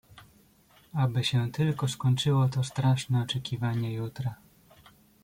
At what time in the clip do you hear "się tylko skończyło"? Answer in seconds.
1.23-2.49